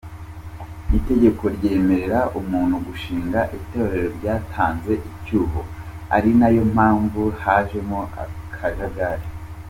[0.97, 5.61] Itegeko ryemerera umuntu gushinga itorero ryatanze icyuho
[6.15, 7.99] ari nayo mpamvu hajemo
[8.51, 9.25] akajagari.